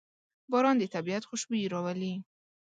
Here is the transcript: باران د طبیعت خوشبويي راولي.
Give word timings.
باران 0.51 0.75
د 0.79 0.83
طبیعت 0.95 1.23
خوشبويي 1.29 1.67
راولي. 1.73 2.13